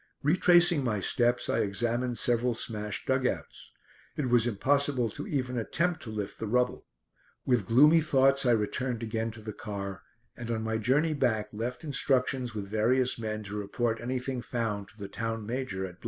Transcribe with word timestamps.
Retracing 0.23 0.83
my 0.83 0.99
steps 0.99 1.47
I 1.47 1.59
examined 1.59 2.17
several 2.17 2.55
smashed 2.55 3.05
dug 3.05 3.27
outs. 3.27 3.71
It 4.17 4.29
was 4.29 4.47
impossible 4.47 5.11
to 5.11 5.27
even 5.27 5.59
attempt 5.59 6.01
to 6.01 6.09
lift 6.09 6.39
the 6.39 6.47
rubble. 6.47 6.87
With 7.45 7.67
gloomy 7.67 8.01
thoughts 8.01 8.43
I 8.43 8.53
returned 8.53 9.03
again 9.03 9.29
to 9.29 9.41
the 9.43 9.53
car, 9.53 10.01
and 10.35 10.49
on 10.49 10.63
my 10.63 10.79
journey 10.79 11.13
back 11.13 11.49
left 11.53 11.83
instructions 11.83 12.55
with 12.55 12.67
various 12.67 13.19
men 13.19 13.43
to 13.43 13.55
report 13.55 14.01
anything 14.01 14.41
found 14.41 14.87
to 14.87 14.97
the 14.97 15.07
town 15.07 15.45
major 15.45 15.85
at 15.85 15.97